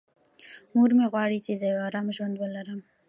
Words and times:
مور 0.73 0.89
مې 0.97 1.05
غواړي 1.11 1.37
چې 1.45 1.51
زه 1.59 1.65
یو 1.73 1.81
ارام 1.89 2.07
ژوند 2.15 2.35
ولرم. 2.37 2.79